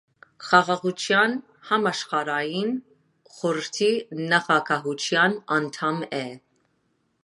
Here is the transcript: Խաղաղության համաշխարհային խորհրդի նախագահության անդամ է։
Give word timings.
Խաղաղության 0.45 1.35
համաշխարհային 1.73 2.73
խորհրդի 3.37 3.93
նախագահության 4.25 5.41
անդամ 5.59 6.07
է։ 6.25 6.29